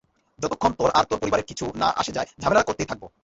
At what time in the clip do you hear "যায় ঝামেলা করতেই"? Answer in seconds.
2.11-2.85